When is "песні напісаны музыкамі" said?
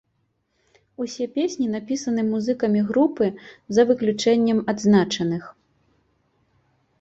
1.35-2.81